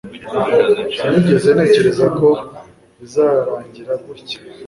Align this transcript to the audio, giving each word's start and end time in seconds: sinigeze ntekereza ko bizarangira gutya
sinigeze 0.97 1.49
ntekereza 1.55 2.05
ko 2.17 2.27
bizarangira 2.99 3.93
gutya 4.05 4.37